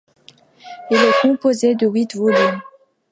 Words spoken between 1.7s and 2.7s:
de huit volumes.